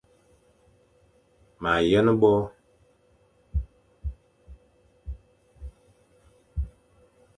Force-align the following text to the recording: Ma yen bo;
Ma 1.61 1.71
yen 1.89 2.07
bo; 2.21 2.31